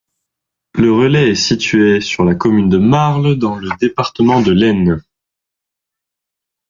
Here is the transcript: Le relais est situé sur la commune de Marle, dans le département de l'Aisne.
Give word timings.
Le 0.73 0.91
relais 0.91 1.29
est 1.29 1.35
situé 1.35 2.01
sur 2.01 2.23
la 2.25 2.33
commune 2.33 2.69
de 2.69 2.79
Marle, 2.79 3.35
dans 3.35 3.55
le 3.57 3.69
département 3.79 4.41
de 4.41 4.51
l'Aisne. 4.51 4.99